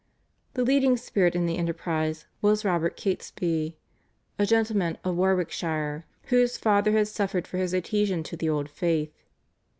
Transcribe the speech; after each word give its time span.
The 0.55 0.63
leading 0.63 0.97
spirit 0.97 1.35
in 1.35 1.45
the 1.45 1.59
enterprise 1.59 2.25
was 2.41 2.65
Robert 2.65 2.97
Catesby, 2.97 3.77
a 4.39 4.47
gentleman 4.47 4.97
of 5.03 5.15
Warwickshire, 5.15 6.07
whose 6.23 6.57
father 6.57 6.93
had 6.93 7.07
suffered 7.07 7.45
for 7.45 7.59
his 7.59 7.75
adhesion 7.75 8.23
to 8.23 8.35
the 8.35 8.49
old 8.49 8.67
faith. 8.67 9.13